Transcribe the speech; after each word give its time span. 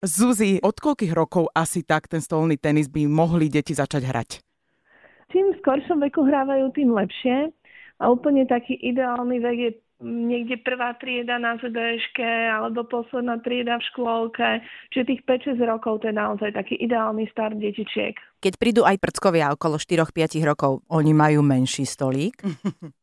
Zuzi, 0.00 0.56
od 0.64 0.80
koľkých 0.80 1.12
rokov 1.12 1.52
asi 1.52 1.84
tak 1.84 2.08
ten 2.08 2.24
stolný 2.24 2.56
tenis 2.56 2.88
by 2.88 3.04
mohli 3.04 3.52
deti 3.52 3.76
začať 3.76 4.02
hrať? 4.08 4.30
Čím 5.28 5.52
v 5.52 5.60
skoršom 5.60 6.00
veku 6.00 6.24
hrávajú, 6.24 6.72
tým 6.72 6.96
lepšie. 6.96 7.52
A 8.00 8.08
úplne 8.08 8.48
taký 8.48 8.80
ideálny 8.80 9.44
vek 9.44 9.58
je 9.60 9.70
niekde 10.00 10.56
prvá 10.64 10.96
trieda 10.96 11.36
na 11.36 11.60
ZDŠke 11.60 12.48
alebo 12.48 12.88
posledná 12.88 13.44
trieda 13.44 13.76
v 13.76 13.86
škôlke. 13.92 14.64
Čiže 14.88 15.04
tých 15.04 15.22
5-6 15.60 15.68
rokov 15.68 16.00
to 16.00 16.08
je 16.08 16.16
naozaj 16.16 16.56
taký 16.56 16.80
ideálny 16.80 17.28
start 17.28 17.60
detičiek. 17.60 18.16
Keď 18.40 18.56
prídu 18.56 18.88
aj 18.88 18.96
prckovia 18.96 19.52
okolo 19.52 19.76
4-5 19.76 20.40
rokov, 20.48 20.80
oni 20.88 21.12
majú 21.12 21.44
menší 21.44 21.84
stolík? 21.84 22.40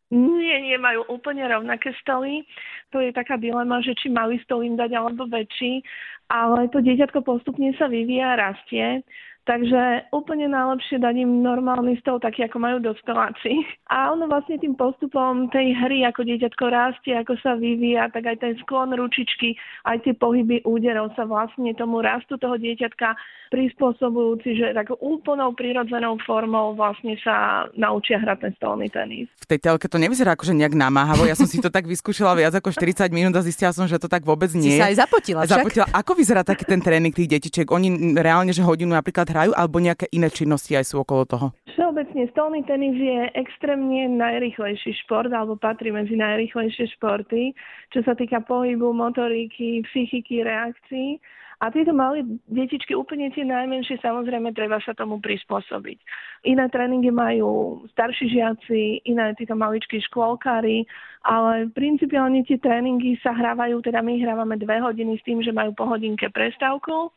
Nie, 0.10 0.57
nie, 0.78 0.86
majú 0.86 1.02
úplne 1.10 1.42
rovnaké 1.50 1.90
stoly. 2.06 2.46
To 2.94 3.02
je 3.02 3.10
taká 3.10 3.42
dilema, 3.42 3.82
že 3.82 3.98
či 3.98 4.14
malý 4.14 4.38
stol 4.46 4.62
im 4.62 4.78
dať 4.78 4.94
alebo 4.94 5.26
väčší, 5.26 5.82
ale 6.30 6.70
to 6.70 6.86
dieťatko 6.86 7.26
postupne 7.26 7.74
sa 7.82 7.90
vyvíja 7.90 8.38
a 8.38 8.40
rastie. 8.54 9.02
Takže 9.48 10.12
úplne 10.12 10.52
najlepšie 10.52 11.00
dať 11.00 11.24
im 11.24 11.40
normálny 11.40 11.96
stôl, 12.04 12.20
taký 12.20 12.44
ako 12.44 12.60
majú 12.60 12.78
dospeláci. 12.84 13.64
A 13.88 14.12
ono 14.12 14.28
vlastne 14.28 14.60
tým 14.60 14.76
postupom 14.76 15.48
tej 15.56 15.72
hry, 15.72 16.04
ako 16.04 16.28
dieťatko 16.28 16.66
rastie, 16.68 17.16
ako 17.16 17.40
sa 17.40 17.56
vyvíja, 17.56 18.12
tak 18.12 18.28
aj 18.28 18.44
ten 18.44 18.60
sklon 18.60 18.92
ručičky, 18.92 19.56
aj 19.88 20.04
tie 20.04 20.12
pohyby 20.20 20.68
úderov 20.68 21.16
sa 21.16 21.24
vlastne 21.24 21.72
tomu 21.80 22.04
rastu 22.04 22.36
toho 22.36 22.60
dieťatka 22.60 23.16
prispôsobujú, 23.48 24.44
že 24.44 24.76
takou 24.76 25.00
úplnou 25.00 25.56
prirodzenou 25.56 26.20
formou 26.28 26.76
vlastne 26.76 27.16
sa 27.24 27.68
naučia 27.80 28.20
hrať 28.20 28.38
ten 28.44 28.52
stolný 28.60 28.92
tenis. 28.92 29.32
V 29.40 29.48
tej 29.48 29.60
telke 29.64 29.88
to 29.88 29.96
nevyzerá 29.96 30.36
akože 30.36 30.52
nejak 30.52 30.76
namáhavo. 30.76 31.24
Ja 31.24 31.40
som 31.40 31.48
si 31.48 31.64
to 31.64 31.72
tak 31.72 31.88
vyskúšala 31.88 32.36
viac 32.36 32.52
ako 32.60 32.76
40 32.76 33.08
minút 33.16 33.34
a 33.40 33.42
zistila 33.44 33.72
som, 33.72 33.88
že 33.88 33.96
to 33.96 34.12
tak 34.12 34.28
vôbec 34.28 34.52
nie. 34.52 34.76
Si 34.76 34.80
sa 34.80 34.92
aj 34.92 35.00
zapotila, 35.00 35.48
zapotila. 35.48 35.88
Ako 35.96 36.12
vyzerá 36.20 36.44
taký 36.44 36.68
ten 36.68 36.84
tréning 36.84 37.16
tých 37.16 37.40
detičiek? 37.40 37.68
Oni 37.72 38.20
reálne, 38.20 38.52
že 38.52 38.60
hodinu 38.60 38.92
napríklad 38.92 39.24
hrajú, 39.38 39.54
alebo 39.54 39.78
nejaké 39.78 40.10
iné 40.10 40.34
činnosti 40.34 40.74
aj 40.74 40.90
sú 40.90 41.06
okolo 41.06 41.30
toho? 41.30 41.48
Všeobecne 41.78 42.26
stolný 42.34 42.66
tenis 42.66 42.98
je 42.98 43.30
extrémne 43.38 44.18
najrychlejší 44.18 44.98
šport, 45.06 45.30
alebo 45.30 45.54
patrí 45.54 45.94
medzi 45.94 46.18
najrychlejšie 46.18 46.90
športy, 46.98 47.54
čo 47.94 48.02
sa 48.02 48.18
týka 48.18 48.42
pohybu, 48.42 48.90
motoriky, 48.98 49.86
psychiky, 49.86 50.42
reakcií. 50.42 51.22
A 51.58 51.74
tieto 51.74 51.90
malé 51.90 52.22
detičky, 52.46 52.94
úplne 52.94 53.34
tie 53.34 53.42
najmenšie, 53.42 53.98
samozrejme 53.98 54.54
treba 54.54 54.78
sa 54.86 54.94
tomu 54.94 55.18
prispôsobiť. 55.18 55.98
Iné 56.46 56.70
tréningy 56.70 57.10
majú 57.10 57.82
starší 57.98 58.30
žiaci, 58.30 59.02
iné 59.10 59.34
títo 59.34 59.58
maličkí 59.58 59.98
škôlkári, 60.06 60.86
ale 61.26 61.74
principiálne 61.74 62.46
tie 62.46 62.62
tréningy 62.62 63.18
sa 63.26 63.34
hrávajú, 63.34 63.82
teda 63.82 64.06
my 64.06 64.22
hrávame 64.22 64.62
dve 64.62 64.78
hodiny 64.78 65.18
s 65.18 65.26
tým, 65.26 65.42
že 65.42 65.50
majú 65.50 65.74
po 65.74 65.90
hodinke 65.90 66.30
prestávku 66.30 67.10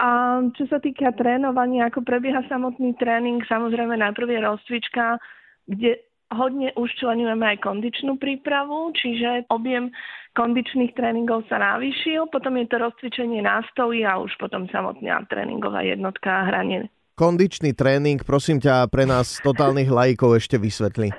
a 0.00 0.40
čo 0.56 0.64
sa 0.72 0.80
týka 0.80 1.12
trénovania, 1.12 1.92
ako 1.92 2.00
prebieha 2.00 2.40
samotný 2.48 2.96
tréning, 2.96 3.44
samozrejme 3.44 4.00
najprv 4.00 4.32
je 4.32 4.40
rozcvička, 4.40 5.20
kde 5.68 6.00
hodne 6.32 6.72
už 6.72 6.88
členujeme 6.96 7.44
aj 7.44 7.60
kondičnú 7.60 8.16
prípravu, 8.16 8.96
čiže 8.96 9.44
objem 9.52 9.92
kondičných 10.32 10.96
tréningov 10.96 11.44
sa 11.52 11.60
navýšil, 11.60 12.32
potom 12.32 12.56
je 12.56 12.66
to 12.70 12.80
rozcvičenie 12.80 13.44
na 13.44 13.60
stoli 13.74 14.00
a 14.06 14.16
už 14.16 14.32
potom 14.40 14.64
samotná 14.72 15.26
tréningová 15.28 15.84
jednotka 15.84 16.32
a 16.32 16.46
hranie. 16.48 16.88
Kondičný 17.20 17.76
tréning, 17.76 18.24
prosím 18.24 18.56
ťa, 18.56 18.88
pre 18.88 19.04
nás 19.04 19.44
totálnych 19.44 19.92
lajkov 19.92 20.40
ešte 20.40 20.56
vysvetli. 20.56 21.12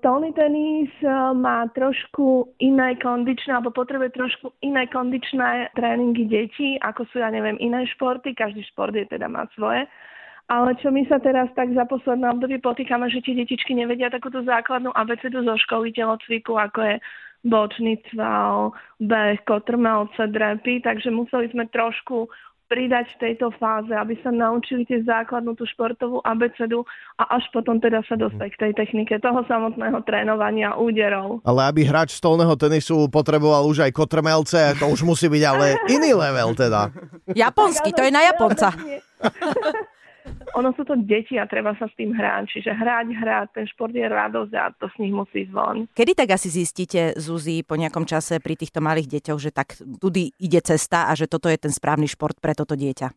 Stolný 0.00 0.32
tenis 0.32 0.90
eh, 1.04 1.12
má 1.36 1.68
trošku 1.76 2.56
iné 2.58 2.96
kondičné, 2.98 3.54
alebo 3.54 3.70
potrebuje 3.70 4.16
trošku 4.16 4.50
iné 4.64 4.88
kondičné 4.88 5.76
tréningy 5.76 6.26
detí, 6.26 6.80
ako 6.80 7.06
sú, 7.12 7.20
ja 7.20 7.28
neviem, 7.30 7.60
iné 7.60 7.84
športy. 7.94 8.32
Každý 8.32 8.64
šport 8.72 8.96
je 8.96 9.06
teda 9.06 9.28
má 9.28 9.46
svoje. 9.54 9.84
Ale 10.50 10.74
čo 10.82 10.90
my 10.90 11.06
sa 11.06 11.22
teraz 11.22 11.46
tak 11.54 11.70
za 11.78 11.86
posledné 11.86 12.26
obdobie 12.26 12.58
potýkame, 12.58 13.06
že 13.06 13.22
tie 13.22 13.38
detičky 13.38 13.70
nevedia 13.70 14.10
takúto 14.10 14.42
základnú 14.42 14.90
abecedu 14.98 15.46
zo 15.46 15.54
školy 15.62 15.94
telocviku, 15.94 16.58
ako 16.58 16.80
je 16.82 16.94
bočný 17.46 18.02
cval, 18.10 18.74
beh, 18.98 19.38
kotrmelce, 19.46 20.26
drepy, 20.26 20.82
takže 20.82 21.14
museli 21.14 21.48
sme 21.54 21.70
trošku 21.70 22.26
pridať 22.70 23.10
v 23.18 23.20
tejto 23.26 23.50
fáze, 23.58 23.90
aby 23.90 24.14
sa 24.22 24.30
naučili 24.30 24.86
tie 24.86 25.02
základnú 25.02 25.58
tú 25.58 25.66
športovú 25.66 26.22
abecedu 26.22 26.86
a 27.18 27.34
až 27.34 27.50
potom 27.50 27.82
teda 27.82 28.06
sa 28.06 28.14
dostať 28.14 28.48
k 28.54 28.60
tej 28.62 28.72
technike 28.78 29.18
toho 29.18 29.42
samotného 29.50 29.98
trénovania 30.06 30.78
úderov. 30.78 31.42
Ale 31.42 31.66
aby 31.66 31.82
hráč 31.82 32.14
stolného 32.14 32.54
tenisu 32.54 33.10
potreboval 33.10 33.66
už 33.66 33.90
aj 33.90 33.90
kotrmelce, 33.90 34.78
to 34.78 34.86
už 34.86 35.02
musí 35.02 35.26
byť 35.26 35.42
ale 35.42 35.82
iný 35.90 36.14
level 36.14 36.54
teda. 36.54 36.94
Japonský, 37.34 37.90
to 37.90 38.06
je 38.06 38.14
na 38.14 38.22
Japonca. 38.30 38.70
ono 40.54 40.74
sú 40.74 40.82
to 40.82 40.98
deti 40.98 41.38
a 41.38 41.46
treba 41.46 41.74
sa 41.78 41.86
s 41.86 41.94
tým 41.94 42.14
hrať. 42.14 42.50
Čiže 42.56 42.70
hrať, 42.74 43.06
hrať, 43.14 43.46
ten 43.54 43.66
šport 43.70 43.94
je 43.94 44.06
radosť 44.06 44.52
a 44.58 44.74
to 44.74 44.90
s 44.90 44.96
nich 44.98 45.14
musí 45.14 45.46
ísť 45.46 45.52
von. 45.54 45.86
Kedy 45.94 46.12
tak 46.14 46.34
asi 46.34 46.48
zistíte, 46.50 47.14
Zuzi, 47.18 47.62
po 47.62 47.78
nejakom 47.78 48.08
čase 48.08 48.42
pri 48.42 48.58
týchto 48.58 48.82
malých 48.82 49.20
deťoch, 49.20 49.40
že 49.40 49.50
tak 49.54 49.78
tudy 49.78 50.34
ide 50.40 50.60
cesta 50.62 51.10
a 51.10 51.14
že 51.14 51.30
toto 51.30 51.46
je 51.46 51.58
ten 51.60 51.70
správny 51.70 52.10
šport 52.10 52.38
pre 52.38 52.56
toto 52.56 52.74
dieťa? 52.74 53.10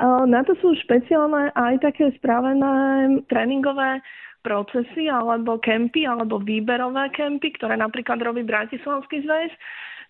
Na 0.00 0.40
to 0.48 0.56
sú 0.64 0.72
špeciálne 0.80 1.52
aj 1.52 1.84
také 1.84 2.08
správené 2.16 3.20
tréningové 3.28 4.00
procesy 4.40 5.12
alebo 5.12 5.60
kempy 5.60 6.08
alebo 6.08 6.40
výberové 6.40 7.12
kempy, 7.12 7.52
ktoré 7.60 7.76
napríklad 7.76 8.16
robí 8.24 8.40
Bratislavský 8.40 9.20
zväz, 9.20 9.52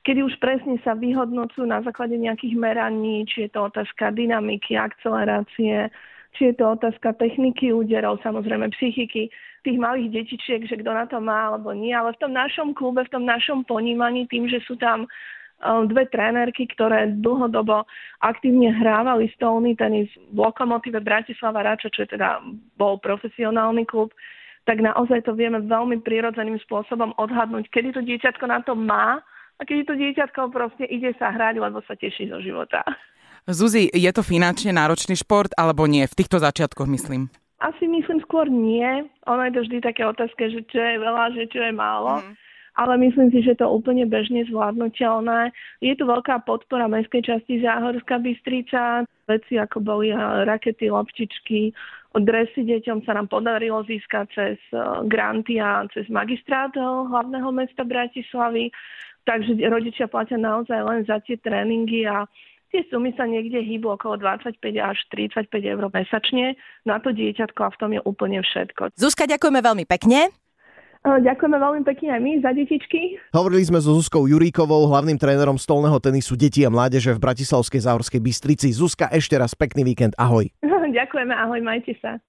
kedy 0.06 0.22
už 0.22 0.38
presne 0.38 0.78
sa 0.86 0.94
vyhodnocujú 0.94 1.66
na 1.66 1.82
základe 1.82 2.14
nejakých 2.14 2.54
meraní, 2.54 3.26
či 3.26 3.44
je 3.44 3.50
to 3.50 3.66
otázka 3.66 4.14
dynamiky, 4.14 4.78
akcelerácie, 4.78 5.90
či 6.38 6.50
je 6.50 6.54
to 6.54 6.78
otázka 6.78 7.18
techniky 7.18 7.74
úderov, 7.74 8.22
samozrejme 8.22 8.70
psychiky 8.74 9.30
tých 9.60 9.76
malých 9.76 10.24
detičiek, 10.24 10.64
že 10.64 10.80
kto 10.80 10.90
na 10.90 11.04
to 11.04 11.20
má 11.20 11.52
alebo 11.52 11.76
nie. 11.76 11.92
Ale 11.92 12.16
v 12.16 12.20
tom 12.22 12.32
našom 12.32 12.72
klube, 12.72 13.04
v 13.04 13.12
tom 13.12 13.24
našom 13.28 13.68
ponímaní, 13.68 14.24
tým, 14.24 14.48
že 14.48 14.64
sú 14.64 14.80
tam 14.80 15.04
um, 15.04 15.84
dve 15.84 16.08
trénerky, 16.08 16.64
ktoré 16.72 17.12
dlhodobo 17.20 17.84
aktívne 18.24 18.72
hrávali 18.72 19.28
stolný 19.36 19.76
tenis 19.76 20.08
v 20.32 20.36
Lokomotíve 20.40 21.04
Bratislava 21.04 21.60
Rača, 21.60 21.92
čo 21.92 22.08
je 22.08 22.16
teda 22.16 22.40
bol 22.80 22.96
profesionálny 23.04 23.84
klub, 23.84 24.12
tak 24.64 24.80
naozaj 24.80 25.24
to 25.24 25.36
vieme 25.36 25.60
veľmi 25.64 26.00
prirodzeným 26.04 26.60
spôsobom 26.64 27.16
odhadnúť, 27.16 27.68
kedy 27.72 27.96
to 27.96 28.02
dieťatko 28.04 28.44
na 28.48 28.60
to 28.64 28.72
má 28.76 29.20
a 29.56 29.62
kedy 29.64 29.84
to 29.84 29.94
dieťatko 29.96 30.52
proste 30.52 30.88
ide 30.88 31.12
sa 31.20 31.32
hrať, 31.32 31.60
lebo 31.60 31.84
sa 31.84 31.96
teší 31.96 32.32
zo 32.32 32.40
života. 32.40 32.80
Zuzi, 33.48 33.88
je 33.88 34.10
to 34.12 34.20
finančne 34.20 34.74
náročný 34.74 35.16
šport 35.16 35.54
alebo 35.56 35.88
nie? 35.88 36.04
V 36.04 36.18
týchto 36.18 36.36
začiatkoch 36.42 36.88
myslím. 36.90 37.32
Asi 37.60 37.84
myslím 37.84 38.24
skôr 38.24 38.48
nie. 38.48 39.04
Ono 39.28 39.42
je 39.48 39.52
to 39.52 39.60
vždy 39.68 39.78
také 39.84 40.02
otázka, 40.04 40.48
že 40.48 40.64
čo 40.72 40.80
je 40.80 40.96
veľa, 40.96 41.36
že 41.36 41.44
čo 41.52 41.60
je 41.60 41.72
málo. 41.76 42.24
Mm. 42.24 42.32
Ale 42.80 42.96
myslím 43.02 43.28
si, 43.34 43.44
že 43.44 43.58
to 43.60 43.68
úplne 43.68 44.08
bežne 44.08 44.46
zvládnutelné. 44.48 45.52
Je 45.84 45.92
tu 45.92 46.08
veľká 46.08 46.48
podpora 46.48 46.88
mestskej 46.88 47.20
časti 47.28 47.60
Záhorská 47.60 48.16
Bystrica. 48.22 49.04
Veci 49.28 49.60
ako 49.60 49.84
boli 49.84 50.08
rakety, 50.48 50.88
loptičky, 50.88 51.76
dresy 52.18 52.66
deťom 52.66 53.06
sa 53.06 53.14
nám 53.14 53.30
podarilo 53.30 53.86
získať 53.86 54.26
cez 54.34 54.58
e, 54.74 54.78
granty 55.06 55.62
a 55.62 55.86
cez 55.94 56.10
magistrát 56.10 56.74
e, 56.74 56.82
hlavného 56.82 57.54
mesta 57.54 57.86
Bratislavy. 57.86 58.74
Takže 59.22 59.54
rodičia 59.70 60.10
platia 60.10 60.34
naozaj 60.34 60.80
len 60.82 61.06
za 61.06 61.22
tie 61.22 61.38
tréningy 61.38 62.08
a 62.10 62.26
Tie 62.70 62.86
sumy 62.86 63.10
sa 63.18 63.26
niekde 63.26 63.66
hýbu 63.66 63.98
okolo 63.98 64.14
25 64.22 64.62
až 64.78 64.98
35 65.10 65.50
eur 65.50 65.90
mesačne 65.90 66.54
na 66.86 67.02
to 67.02 67.10
dieťatko 67.10 67.60
a 67.66 67.70
v 67.74 67.76
tom 67.82 67.90
je 67.98 68.00
úplne 68.06 68.38
všetko. 68.46 68.94
Zuzka, 68.94 69.26
ďakujeme 69.26 69.58
veľmi 69.58 69.84
pekne. 69.90 70.30
Ďakujeme 71.00 71.56
veľmi 71.56 71.82
pekne 71.88 72.08
aj 72.12 72.20
my 72.20 72.32
za 72.44 72.52
detičky. 72.52 73.16
Hovorili 73.32 73.64
sme 73.64 73.80
so 73.80 73.96
Zuzkou 73.96 74.28
Juríkovou, 74.28 74.84
hlavným 74.84 75.16
trénerom 75.16 75.56
stolného 75.56 75.96
tenisu 75.96 76.36
detí 76.36 76.60
a 76.60 76.68
mládeže 76.68 77.16
v 77.16 77.22
Bratislavskej 77.24 77.88
záhorskej 77.88 78.20
Bystrici. 78.20 78.68
Zuzka, 78.68 79.08
ešte 79.08 79.32
raz 79.40 79.56
pekný 79.56 79.82
víkend, 79.82 80.12
ahoj. 80.20 80.44
Ďakujeme, 80.98 81.32
ahoj, 81.32 81.60
majte 81.64 81.96
sa. 82.04 82.18